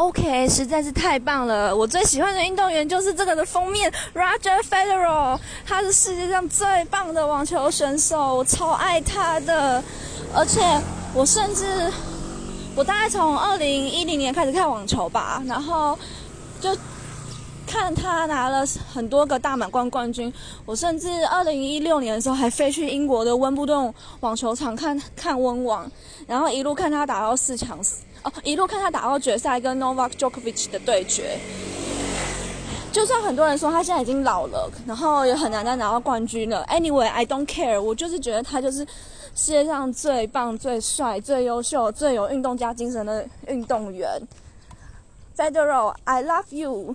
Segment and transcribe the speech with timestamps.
[0.00, 1.76] OK，实在是太棒了！
[1.76, 9.84] 我最喜欢的运动员就是这个的封面，Roger Federer，他是世界上最棒的网球选手，我超爱他的。
[10.34, 10.62] 而且
[11.12, 11.92] 我甚至，
[12.74, 15.98] 我大概从二零一零年开始看网球吧，然后
[16.62, 16.74] 就
[17.70, 20.32] 看他拿了很多个大满贯冠军。
[20.66, 25.88] 我甚至二零一六年的时候还飞去英国的温布顿网球场看看温网，
[26.26, 27.78] 然后一路看他打到四强。
[28.24, 31.38] 哦，一路看他打到决赛跟 Novak Djokovic 的对决，
[32.90, 36.66] 就算很多人说他现在已经老了，然后也很难再拿到冠军了。
[36.68, 38.80] Anyway，I don't care，我就是觉得他就是
[39.36, 44.20] 世界上最棒、最帅、最优秀、最有运动家精神的运动员。
[45.38, 46.94] Federer，I love you。